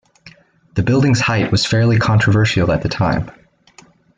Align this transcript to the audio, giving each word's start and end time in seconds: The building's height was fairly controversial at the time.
The 0.73 0.81
building's 0.81 1.19
height 1.19 1.51
was 1.51 1.67
fairly 1.67 1.99
controversial 1.99 2.71
at 2.71 2.81
the 2.81 2.89
time. 2.89 3.29